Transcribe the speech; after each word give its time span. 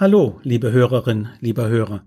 Hallo, 0.00 0.38
liebe 0.44 0.70
Hörerin, 0.70 1.30
lieber 1.40 1.68
Hörer. 1.68 2.06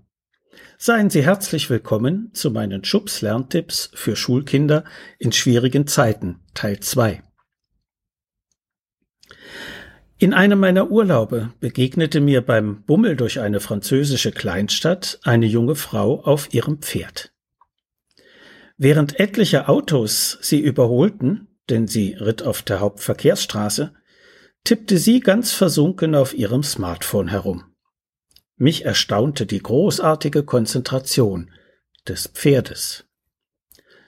Seien 0.78 1.10
Sie 1.10 1.26
herzlich 1.26 1.68
willkommen 1.68 2.30
zu 2.32 2.50
meinen 2.50 2.84
Schubs 2.84 3.20
Lerntipps 3.20 3.90
für 3.92 4.16
Schulkinder 4.16 4.84
in 5.18 5.30
schwierigen 5.30 5.86
Zeiten, 5.86 6.40
Teil 6.54 6.80
2. 6.80 7.22
In 10.16 10.32
einem 10.32 10.58
meiner 10.58 10.90
Urlaube 10.90 11.52
begegnete 11.60 12.22
mir 12.22 12.40
beim 12.40 12.82
Bummel 12.84 13.14
durch 13.14 13.40
eine 13.40 13.60
französische 13.60 14.32
Kleinstadt 14.32 15.20
eine 15.24 15.44
junge 15.44 15.74
Frau 15.74 16.22
auf 16.24 16.54
ihrem 16.54 16.78
Pferd. 16.78 17.34
Während 18.78 19.20
etliche 19.20 19.68
Autos 19.68 20.38
sie 20.40 20.60
überholten, 20.60 21.58
denn 21.68 21.86
sie 21.86 22.14
ritt 22.14 22.42
auf 22.42 22.62
der 22.62 22.80
Hauptverkehrsstraße, 22.80 23.92
tippte 24.64 24.96
sie 24.96 25.20
ganz 25.20 25.52
versunken 25.52 26.14
auf 26.14 26.32
ihrem 26.32 26.62
Smartphone 26.62 27.28
herum. 27.28 27.64
Mich 28.56 28.84
erstaunte 28.84 29.46
die 29.46 29.62
großartige 29.62 30.44
Konzentration 30.44 31.50
des 32.06 32.28
Pferdes. 32.28 33.04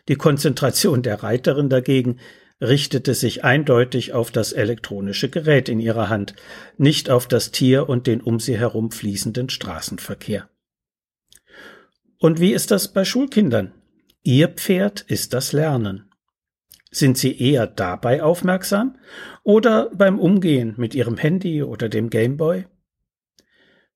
Die 0.09 0.17
Konzentration 0.17 1.03
der 1.03 1.23
Reiterin 1.23 1.69
dagegen 1.69 2.19
richtete 2.61 3.15
sich 3.15 3.45
eindeutig 3.45 4.13
auf 4.13 4.31
das 4.31 4.53
elektronische 4.53 5.29
Gerät 5.29 5.69
in 5.69 5.81
ihrer 5.81 6.09
Hand, 6.09 6.35
nicht 6.77 7.11
auf 7.11 7.27
das 7.27 7.51
Tier 7.51 7.89
und 7.89 8.07
den 8.07 8.21
um 8.21 8.39
sie 8.41 8.59
herum 8.59 8.91
fließenden 8.91 9.49
Straßenverkehr. 9.49 10.49
Und 12.19 12.41
wie 12.41 12.53
ist 12.53 12.71
das 12.71 12.93
bei 12.93 13.05
Schulkindern? 13.05 13.73
Ihr 14.23 14.49
Pferd 14.49 15.03
ist 15.03 15.35
das 15.35 15.53
Lernen. 15.53 16.11
Sind 16.91 17.19
Sie 17.19 17.37
eher 17.37 17.67
dabei 17.67 18.23
aufmerksam 18.23 18.97
oder 19.43 19.91
beim 19.93 20.19
Umgehen 20.19 20.75
mit 20.77 20.95
Ihrem 20.95 21.17
Handy 21.17 21.63
oder 21.63 21.89
dem 21.89 22.09
Gameboy? 22.09 22.67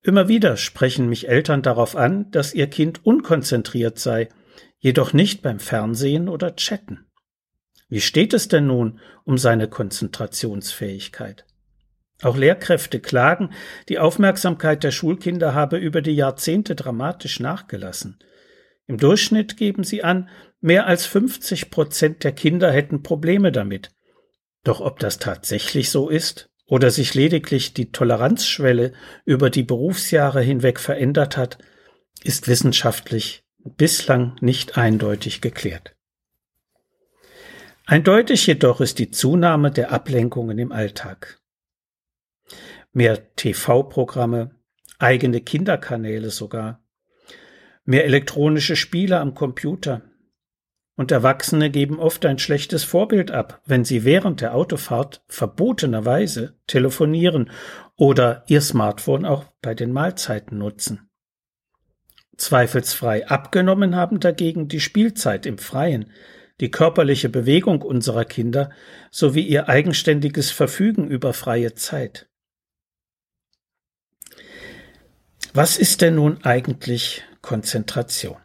Immer 0.03 0.29
wieder 0.29 0.57
sprechen 0.57 1.09
mich 1.09 1.29
Eltern 1.29 1.63
darauf 1.63 1.97
an, 1.97 2.31
dass 2.31 2.55
ihr 2.55 2.69
Kind 2.69 3.05
unkonzentriert 3.05 3.99
sei, 3.99 4.29
jedoch 4.79 5.13
nicht 5.13 5.43
beim 5.43 5.59
Fernsehen 5.59 6.29
oder 6.29 6.55
Chatten. 6.57 7.07
Wie 7.89 8.01
steht 8.01 8.35
es 8.35 8.49
denn 8.49 8.67
nun 8.67 9.01
um 9.25 9.39
seine 9.39 9.69
Konzentrationsfähigkeit? 9.69 11.47
Auch 12.23 12.37
Lehrkräfte 12.37 13.01
klagen, 13.01 13.51
die 13.89 13.99
Aufmerksamkeit 13.99 14.83
der 14.83 14.91
Schulkinder 14.91 15.55
habe 15.55 15.79
über 15.79 16.03
die 16.03 16.15
Jahrzehnte 16.15 16.75
dramatisch 16.75 17.41
nachgelassen. 17.41 18.19
Im 18.87 18.99
Durchschnitt 18.99 19.57
geben 19.57 19.85
sie 19.85 20.03
an, 20.03 20.29
mehr 20.61 20.87
als 20.87 21.07
50 21.07 21.71
Prozent 21.71 22.25
der 22.25 22.33
Kinder 22.33 22.73
hätten 22.73 23.03
Probleme 23.03 23.53
damit. 23.53 23.91
Doch 24.65 24.81
ob 24.81 24.99
das 24.99 25.19
tatsächlich 25.19 25.91
so 25.91 26.09
ist, 26.09 26.51
oder 26.69 26.91
sich 26.91 27.15
lediglich 27.15 27.75
die 27.75 27.91
Toleranzschwelle 27.91 28.93
über 29.25 29.51
die 29.51 29.63
Berufsjahre 29.63 30.43
hinweg 30.43 30.79
verändert 30.79 31.37
hat, 31.37 31.59
ist 32.23 32.47
wissenschaftlich 32.47 33.43
bislang 33.65 34.37
nicht 34.41 34.77
eindeutig 34.77 35.41
geklärt. 35.41 35.97
Eindeutig 37.87 38.47
jedoch 38.47 38.83
ist 38.83 38.99
die 38.99 39.11
Zunahme 39.11 39.71
der 39.71 39.93
Ablenkungen 39.93 40.59
im 40.59 40.73
Alltag. 40.73 41.41
Mehr 42.93 43.35
TV-Programme, 43.35 44.55
eigene 44.99 45.41
Kinderkanäle 45.41 46.31
sogar, 46.31 46.85
mehr 47.85 48.05
elektronische 48.05 48.77
Spiele 48.77 49.21
am 49.21 49.35
Computer, 49.35 50.03
und 50.99 51.13
Erwachsene 51.13 51.71
geben 51.71 52.01
oft 52.01 52.27
ein 52.27 52.41
schlechtes 52.41 52.83
Vorbild 52.83 53.31
ab, 53.31 53.63
wenn 53.65 53.85
sie 53.85 54.03
während 54.03 54.41
der 54.41 54.53
Autofahrt 54.53 55.23
verbotenerweise 55.29 56.57
telefonieren 56.67 57.53
oder 57.95 58.43
ihr 58.49 58.61
Smartphone 58.61 59.25
auch 59.25 59.45
bei 59.63 59.77
den 59.77 59.93
Mahlzeiten 59.93 60.59
nutzen. 60.59 61.09
Zweifelsfrei 62.37 63.29
abgenommen 63.29 63.95
haben 63.95 64.19
dagegen 64.19 64.67
die 64.67 64.81
Spielzeit 64.81 65.47
im 65.47 65.59
Freien, 65.59 66.11
die 66.61 66.73
körperliche 66.73 67.29
Bewegung 67.29 67.83
unserer 67.83 68.25
Kinder 68.25 68.71
sowie 69.13 69.43
ihr 69.43 69.69
eigenständiges 69.69 70.51
Verfügen 70.51 71.07
über 71.07 71.33
freie 71.33 71.75
Zeit. 71.75 72.29
Was 75.55 75.79
ist 75.79 76.01
denn 76.01 76.17
nun 76.17 76.43
eigentlich 76.43 77.23
Konzentration? 77.41 78.39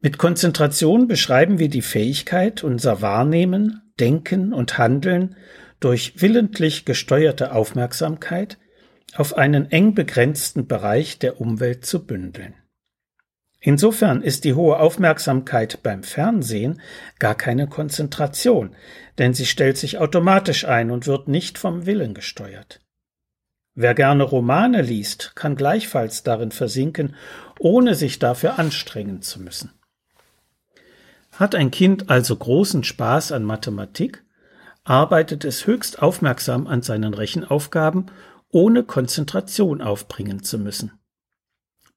Mit 0.00 0.18
Konzentration 0.18 1.08
beschreiben 1.08 1.58
wir 1.58 1.68
die 1.68 1.82
Fähigkeit, 1.82 2.62
unser 2.62 3.00
Wahrnehmen, 3.00 3.82
Denken 3.98 4.52
und 4.52 4.76
Handeln 4.76 5.36
durch 5.80 6.20
willentlich 6.20 6.84
gesteuerte 6.84 7.52
Aufmerksamkeit 7.52 8.58
auf 9.14 9.36
einen 9.36 9.70
eng 9.70 9.94
begrenzten 9.94 10.66
Bereich 10.66 11.18
der 11.18 11.40
Umwelt 11.40 11.86
zu 11.86 12.06
bündeln. 12.06 12.54
Insofern 13.58 14.22
ist 14.22 14.44
die 14.44 14.54
hohe 14.54 14.78
Aufmerksamkeit 14.78 15.82
beim 15.82 16.02
Fernsehen 16.02 16.80
gar 17.18 17.34
keine 17.34 17.66
Konzentration, 17.66 18.76
denn 19.18 19.34
sie 19.34 19.46
stellt 19.46 19.78
sich 19.78 19.98
automatisch 19.98 20.66
ein 20.66 20.90
und 20.90 21.06
wird 21.06 21.26
nicht 21.26 21.58
vom 21.58 21.86
Willen 21.86 22.14
gesteuert. 22.14 22.80
Wer 23.74 23.94
gerne 23.94 24.22
Romane 24.22 24.82
liest, 24.82 25.32
kann 25.34 25.56
gleichfalls 25.56 26.22
darin 26.22 26.50
versinken, 26.50 27.16
ohne 27.58 27.94
sich 27.94 28.18
dafür 28.18 28.58
anstrengen 28.58 29.22
zu 29.22 29.40
müssen. 29.40 29.72
Hat 31.36 31.54
ein 31.54 31.70
Kind 31.70 32.08
also 32.08 32.34
großen 32.34 32.82
Spaß 32.82 33.32
an 33.32 33.44
Mathematik, 33.44 34.24
arbeitet 34.84 35.44
es 35.44 35.66
höchst 35.66 36.00
aufmerksam 36.00 36.66
an 36.66 36.80
seinen 36.80 37.12
Rechenaufgaben, 37.12 38.06
ohne 38.50 38.84
Konzentration 38.84 39.82
aufbringen 39.82 40.42
zu 40.42 40.58
müssen. 40.58 40.92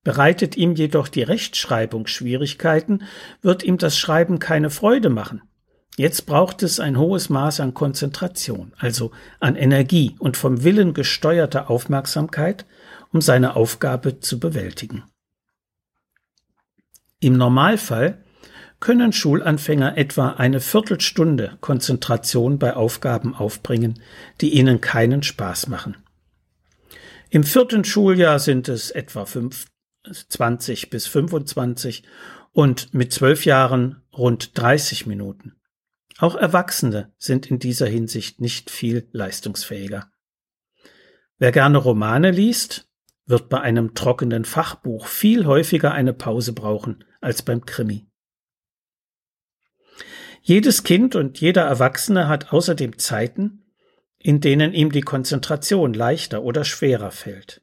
Bereitet 0.03 0.57
ihm 0.57 0.75
jedoch 0.75 1.07
die 1.07 1.23
Rechtschreibung 1.23 2.07
Schwierigkeiten, 2.07 3.03
wird 3.41 3.63
ihm 3.63 3.77
das 3.77 3.97
Schreiben 3.97 4.39
keine 4.39 4.69
Freude 4.69 5.09
machen. 5.09 5.41
Jetzt 5.95 6.25
braucht 6.25 6.63
es 6.63 6.79
ein 6.79 6.97
hohes 6.97 7.29
Maß 7.29 7.59
an 7.61 7.73
Konzentration, 7.73 8.73
also 8.77 9.11
an 9.39 9.55
Energie 9.55 10.15
und 10.19 10.37
vom 10.37 10.63
Willen 10.63 10.93
gesteuerter 10.93 11.69
Aufmerksamkeit, 11.69 12.65
um 13.11 13.21
seine 13.21 13.55
Aufgabe 13.55 14.19
zu 14.19 14.39
bewältigen. 14.39 15.03
Im 17.19 17.33
Normalfall 17.33 18.23
können 18.79 19.11
Schulanfänger 19.11 19.97
etwa 19.97 20.29
eine 20.31 20.61
Viertelstunde 20.61 21.57
Konzentration 21.59 22.59
bei 22.59 22.75
Aufgaben 22.75 23.35
aufbringen, 23.35 24.01
die 24.41 24.53
ihnen 24.53 24.81
keinen 24.81 25.23
Spaß 25.23 25.67
machen. 25.67 25.97
Im 27.29 27.43
vierten 27.43 27.83
Schuljahr 27.83 28.39
sind 28.39 28.69
es 28.69 28.89
etwa 28.91 29.25
20 30.03 30.89
bis 30.89 31.07
25 31.07 32.03
und 32.53 32.93
mit 32.93 33.13
zwölf 33.13 33.45
Jahren 33.45 34.01
rund 34.17 34.57
30 34.57 35.05
Minuten. 35.05 35.55
Auch 36.17 36.35
Erwachsene 36.35 37.13
sind 37.17 37.49
in 37.49 37.59
dieser 37.59 37.87
Hinsicht 37.87 38.41
nicht 38.41 38.69
viel 38.69 39.07
leistungsfähiger. 39.11 40.11
Wer 41.37 41.51
gerne 41.51 41.77
Romane 41.77 42.31
liest, 42.31 42.89
wird 43.25 43.47
bei 43.47 43.61
einem 43.61 43.93
trockenen 43.93 44.43
Fachbuch 44.43 45.05
viel 45.05 45.45
häufiger 45.45 45.93
eine 45.93 46.13
Pause 46.13 46.51
brauchen 46.53 47.05
als 47.21 47.43
beim 47.43 47.65
Krimi. 47.65 48.08
Jedes 50.41 50.83
Kind 50.83 51.15
und 51.15 51.39
jeder 51.39 51.63
Erwachsene 51.63 52.27
hat 52.27 52.53
außerdem 52.53 52.97
Zeiten, 52.97 53.63
in 54.17 54.41
denen 54.41 54.73
ihm 54.73 54.91
die 54.91 55.01
Konzentration 55.01 55.93
leichter 55.93 56.43
oder 56.43 56.63
schwerer 56.63 57.11
fällt. 57.11 57.61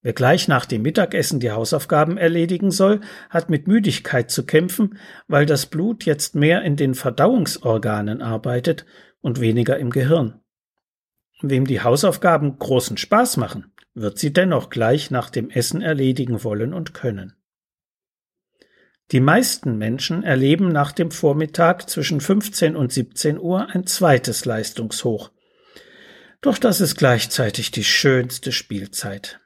Wer 0.00 0.12
gleich 0.12 0.46
nach 0.46 0.64
dem 0.64 0.82
Mittagessen 0.82 1.40
die 1.40 1.50
Hausaufgaben 1.50 2.18
erledigen 2.18 2.70
soll, 2.70 3.00
hat 3.30 3.50
mit 3.50 3.66
Müdigkeit 3.66 4.30
zu 4.30 4.46
kämpfen, 4.46 4.98
weil 5.26 5.44
das 5.44 5.66
Blut 5.66 6.04
jetzt 6.04 6.34
mehr 6.34 6.62
in 6.62 6.76
den 6.76 6.94
Verdauungsorganen 6.94 8.22
arbeitet 8.22 8.86
und 9.20 9.40
weniger 9.40 9.78
im 9.78 9.90
Gehirn. 9.90 10.40
Wem 11.40 11.66
die 11.66 11.80
Hausaufgaben 11.80 12.58
großen 12.58 12.96
Spaß 12.96 13.36
machen, 13.38 13.72
wird 13.94 14.18
sie 14.18 14.32
dennoch 14.32 14.70
gleich 14.70 15.10
nach 15.10 15.30
dem 15.30 15.50
Essen 15.50 15.82
erledigen 15.82 16.44
wollen 16.44 16.72
und 16.72 16.94
können. 16.94 17.34
Die 19.10 19.20
meisten 19.20 19.78
Menschen 19.78 20.22
erleben 20.22 20.68
nach 20.68 20.92
dem 20.92 21.10
Vormittag 21.10 21.88
zwischen 21.88 22.20
15 22.20 22.76
und 22.76 22.92
17 22.92 23.38
Uhr 23.38 23.68
ein 23.74 23.86
zweites 23.86 24.44
Leistungshoch. 24.44 25.30
Doch 26.42 26.58
das 26.58 26.80
ist 26.80 26.96
gleichzeitig 26.96 27.70
die 27.70 27.84
schönste 27.84 28.52
Spielzeit. 28.52 29.40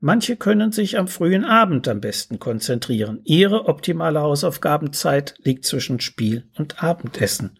Manche 0.00 0.36
können 0.36 0.70
sich 0.70 0.96
am 0.96 1.08
frühen 1.08 1.44
Abend 1.44 1.88
am 1.88 2.00
besten 2.00 2.38
konzentrieren. 2.38 3.20
Ihre 3.24 3.66
optimale 3.66 4.20
Hausaufgabenzeit 4.20 5.34
liegt 5.38 5.64
zwischen 5.64 5.98
Spiel 5.98 6.48
und 6.54 6.82
Abendessen. 6.82 7.58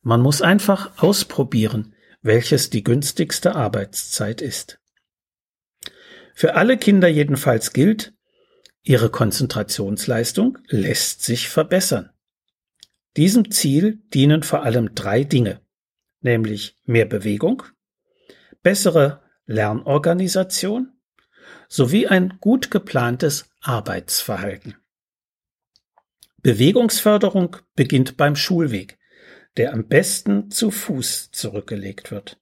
Man 0.00 0.22
muss 0.22 0.40
einfach 0.40 1.02
ausprobieren, 1.02 1.94
welches 2.22 2.70
die 2.70 2.82
günstigste 2.82 3.54
Arbeitszeit 3.54 4.40
ist. 4.40 4.80
Für 6.34 6.54
alle 6.54 6.78
Kinder 6.78 7.08
jedenfalls 7.08 7.74
gilt, 7.74 8.14
Ihre 8.88 9.10
Konzentrationsleistung 9.10 10.56
lässt 10.68 11.22
sich 11.22 11.50
verbessern. 11.50 12.08
Diesem 13.18 13.50
Ziel 13.50 14.00
dienen 14.14 14.42
vor 14.42 14.62
allem 14.62 14.94
drei 14.94 15.24
Dinge, 15.24 15.60
nämlich 16.22 16.74
mehr 16.86 17.04
Bewegung, 17.04 17.64
bessere 18.62 19.22
Lernorganisation 19.44 20.98
sowie 21.68 22.06
ein 22.06 22.38
gut 22.40 22.70
geplantes 22.70 23.50
Arbeitsverhalten. 23.60 24.74
Bewegungsförderung 26.38 27.58
beginnt 27.74 28.16
beim 28.16 28.36
Schulweg, 28.36 28.98
der 29.58 29.74
am 29.74 29.86
besten 29.86 30.50
zu 30.50 30.70
Fuß 30.70 31.30
zurückgelegt 31.30 32.10
wird. 32.10 32.40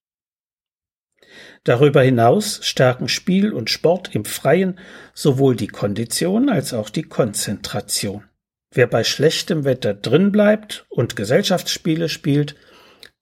Darüber 1.65 2.03
hinaus 2.03 2.61
stärken 2.63 3.09
Spiel 3.09 3.53
und 3.53 3.71
Sport 3.71 4.15
im 4.15 4.25
Freien 4.25 4.79
sowohl 5.15 5.57
die 5.57 5.67
Kondition 5.67 6.49
als 6.49 6.73
auch 6.73 6.91
die 6.91 7.03
Konzentration. 7.03 8.25
Wer 8.73 8.87
bei 8.87 9.05
schlechtem 9.05 9.65
Wetter 9.65 9.95
drin 9.95 10.33
bleibt 10.33 10.87
und 10.89 11.17
Gesellschaftsspiele 11.17 12.09
spielt, 12.09 12.57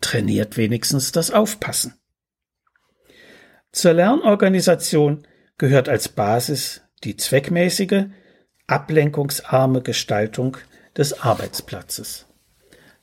trainiert 0.01 0.57
wenigstens 0.57 1.13
das 1.13 1.31
Aufpassen. 1.31 1.95
Zur 3.73 3.93
Lernorganisation 3.93 5.27
gehört 5.59 5.89
als 5.89 6.09
Basis 6.09 6.83
die 7.03 7.17
zweckmäßige, 7.17 8.07
ablenkungsarme 8.67 9.83
Gestaltung 9.83 10.57
des 10.97 11.21
Arbeitsplatzes. 11.21 12.24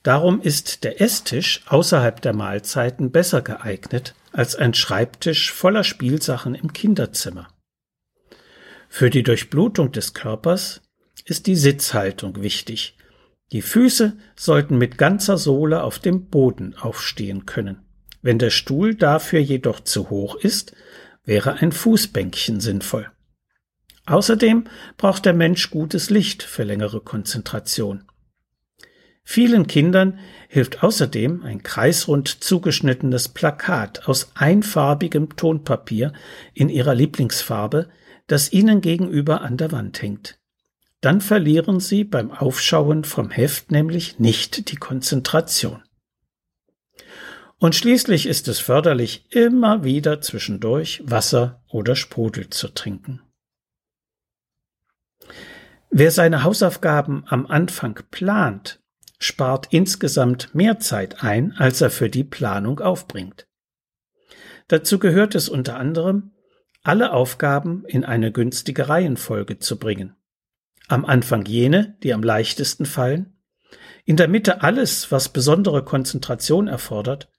Darum 0.03 0.41
ist 0.41 0.83
der 0.83 0.99
Esstisch 0.99 1.61
außerhalb 1.67 2.21
der 2.21 2.33
Mahlzeiten 2.33 3.11
besser 3.11 3.41
geeignet 3.41 4.15
als 4.31 4.55
ein 4.55 4.73
Schreibtisch 4.73 5.51
voller 5.51 5.83
Spielsachen 5.83 6.55
im 6.55 6.73
Kinderzimmer. 6.73 7.49
Für 8.89 9.09
die 9.09 9.23
Durchblutung 9.23 9.91
des 9.91 10.13
Körpers 10.13 10.81
ist 11.25 11.47
die 11.47 11.55
Sitzhaltung 11.55 12.41
wichtig. 12.41 12.97
Die 13.51 13.61
Füße 13.61 14.17
sollten 14.35 14.77
mit 14.77 14.97
ganzer 14.97 15.37
Sohle 15.37 15.83
auf 15.83 15.99
dem 15.99 16.27
Boden 16.27 16.75
aufstehen 16.75 17.45
können. 17.45 17.85
Wenn 18.21 18.39
der 18.39 18.49
Stuhl 18.49 18.95
dafür 18.95 19.39
jedoch 19.39 19.81
zu 19.81 20.09
hoch 20.09 20.35
ist, 20.35 20.73
wäre 21.25 21.53
ein 21.55 21.71
Fußbänkchen 21.71 22.59
sinnvoll. 22.59 23.11
Außerdem 24.05 24.65
braucht 24.97 25.25
der 25.25 25.33
Mensch 25.33 25.69
gutes 25.69 26.09
Licht 26.09 26.43
für 26.43 26.63
längere 26.63 27.01
Konzentration. 27.01 28.03
Vielen 29.23 29.67
Kindern 29.67 30.19
hilft 30.49 30.83
außerdem 30.83 31.43
ein 31.43 31.63
kreisrund 31.63 32.43
zugeschnittenes 32.43 33.29
Plakat 33.29 34.07
aus 34.07 34.31
einfarbigem 34.35 35.35
Tonpapier 35.35 36.13
in 36.53 36.69
ihrer 36.69 36.95
Lieblingsfarbe, 36.95 37.89
das 38.27 38.51
ihnen 38.51 38.81
gegenüber 38.81 39.41
an 39.41 39.57
der 39.57 39.71
Wand 39.71 40.01
hängt. 40.01 40.39
Dann 41.01 41.21
verlieren 41.21 41.79
sie 41.79 42.03
beim 42.03 42.31
Aufschauen 42.31 43.03
vom 43.03 43.31
Heft 43.31 43.71
nämlich 43.71 44.19
nicht 44.19 44.71
die 44.71 44.75
Konzentration. 44.75 45.83
Und 47.57 47.75
schließlich 47.75 48.25
ist 48.25 48.47
es 48.47 48.59
förderlich, 48.59 49.25
immer 49.29 49.83
wieder 49.83 50.19
zwischendurch 50.21 51.03
Wasser 51.05 51.63
oder 51.67 51.95
Sprudel 51.95 52.49
zu 52.49 52.69
trinken. 52.69 53.21
Wer 55.91 56.09
seine 56.09 56.43
Hausaufgaben 56.43 57.23
am 57.27 57.45
Anfang 57.45 57.99
plant, 58.09 58.80
spart 59.21 59.67
insgesamt 59.69 60.55
mehr 60.55 60.79
Zeit 60.79 61.23
ein, 61.23 61.53
als 61.57 61.79
er 61.79 61.91
für 61.91 62.09
die 62.09 62.23
Planung 62.23 62.79
aufbringt. 62.79 63.47
Dazu 64.67 64.97
gehört 64.97 65.35
es 65.35 65.47
unter 65.47 65.77
anderem, 65.77 66.31
alle 66.81 67.13
Aufgaben 67.13 67.85
in 67.85 68.03
eine 68.03 68.31
günstige 68.31 68.89
Reihenfolge 68.89 69.59
zu 69.59 69.77
bringen. 69.77 70.15
Am 70.87 71.05
Anfang 71.05 71.45
jene, 71.45 71.97
die 72.01 72.13
am 72.15 72.23
leichtesten 72.23 72.85
fallen, 72.85 73.37
in 74.05 74.17
der 74.17 74.27
Mitte 74.27 74.63
alles, 74.63 75.11
was 75.11 75.29
besondere 75.29 75.85
Konzentration 75.85 76.67
erfordert, 76.67 77.29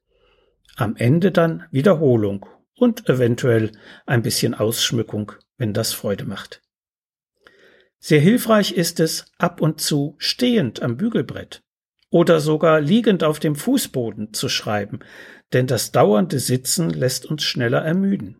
am 0.77 0.95
Ende 0.95 1.33
dann 1.33 1.65
Wiederholung 1.73 2.47
und 2.77 3.09
eventuell 3.09 3.73
ein 4.07 4.23
bisschen 4.23 4.55
Ausschmückung, 4.55 5.33
wenn 5.59 5.75
das 5.75 5.93
Freude 5.93 6.27
macht. 6.27 6.63
Sehr 7.99 8.21
hilfreich 8.21 8.73
ist 8.73 9.01
es, 9.01 9.27
ab 9.39 9.61
und 9.61 9.81
zu 9.81 10.15
stehend 10.19 10.81
am 10.81 10.97
Bügelbrett 10.97 11.63
oder 12.13 12.41
sogar 12.41 12.81
liegend 12.81 13.25
auf 13.25 13.41
dem 13.41 13.57
Fußboden 13.57 14.35
zu 14.35 14.49
schreiben, 14.49 15.01
denn 15.53 15.67
das 15.67 15.93
dauernde 15.93 16.39
Sitzen 16.39 16.91
lässt 16.91 17.27
uns 17.27 17.43
schneller 17.43 17.83
ermüden. 17.83 18.37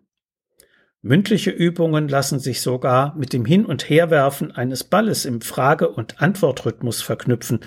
Mündliche 1.01 1.51
Übungen 1.51 2.07
lassen 2.07 2.39
sich 2.39 2.61
sogar 2.61 3.17
mit 3.17 3.33
dem 3.33 3.45
Hin- 3.45 3.65
und 3.65 3.89
Herwerfen 3.89 4.53
eines 4.53 4.85
Balles 4.85 5.25
im 5.25 5.41
Frage- 5.41 5.89
und 5.89 6.21
Antwortrhythmus 6.21 7.03
verknüpfen, 7.03 7.61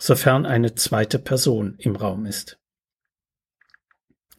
sofern 0.00 0.46
eine 0.46 0.74
zweite 0.74 1.18
Person 1.18 1.76
im 1.78 1.96
Raum 1.96 2.24
ist. 2.24 2.58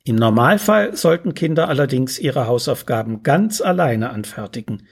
Im 0.03 0.15
Normalfall 0.15 0.97
sollten 0.97 1.35
Kinder 1.35 1.69
allerdings 1.69 2.19
ihre 2.19 2.47
Hausaufgaben 2.47 3.21
ganz 3.21 3.61
alleine 3.61 4.09
anfertigen, 4.09 4.87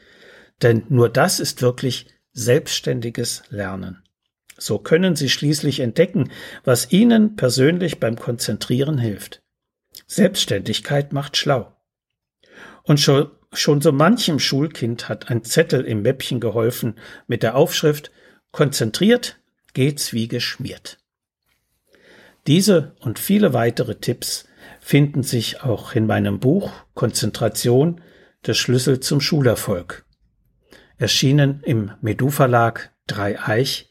denn 0.61 0.83
nur 0.87 1.09
das 1.09 1.39
ist 1.39 1.63
wirklich 1.63 2.07
selbstständiges 2.31 3.43
Lernen. 3.49 4.03
So 4.57 4.77
können 4.79 5.15
sie 5.15 5.29
schließlich 5.29 5.79
entdecken, 5.79 6.31
was 6.63 6.91
ihnen 6.91 7.35
persönlich 7.35 7.99
beim 7.99 8.17
Konzentrieren 8.17 8.97
hilft. 8.97 9.41
Selbstständigkeit 10.07 11.13
macht 11.13 11.37
schlau. 11.37 11.75
Und 12.83 12.99
schon, 12.99 13.31
schon 13.53 13.81
so 13.81 13.91
manchem 13.91 14.39
Schulkind 14.39 15.09
hat 15.09 15.29
ein 15.29 15.43
Zettel 15.43 15.81
im 15.85 16.01
Mäppchen 16.01 16.39
geholfen 16.39 16.95
mit 17.27 17.43
der 17.43 17.55
Aufschrift 17.55 18.11
Konzentriert 18.51 19.39
geht's 19.73 20.11
wie 20.11 20.27
geschmiert. 20.27 20.97
Diese 22.47 22.95
und 22.99 23.19
viele 23.19 23.53
weitere 23.53 23.95
Tipps 23.95 24.47
finden 24.79 25.23
sich 25.23 25.61
auch 25.61 25.93
in 25.95 26.07
meinem 26.07 26.39
Buch 26.39 26.71
Konzentration, 26.93 28.01
der 28.45 28.55
Schlüssel 28.55 28.99
zum 28.99 29.21
Schulerfolg. 29.21 30.05
Erschienen 30.97 31.61
im 31.63 31.91
Medu 32.01 32.29
Verlag 32.29 32.91
Dreieich 33.07 33.90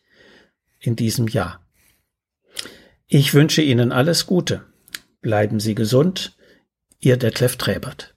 in 0.80 0.96
diesem 0.96 1.28
Jahr. 1.28 1.64
Ich 3.06 3.34
wünsche 3.34 3.62
Ihnen 3.62 3.92
alles 3.92 4.26
Gute. 4.26 4.66
Bleiben 5.20 5.60
Sie 5.60 5.74
gesund. 5.74 6.36
Ihr 6.98 7.16
Detlef 7.16 7.56
Träbert. 7.56 8.14